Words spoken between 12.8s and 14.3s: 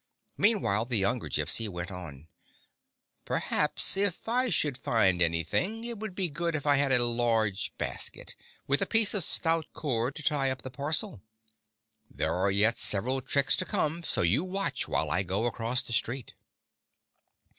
THE TALKING DOG several tricks to come, so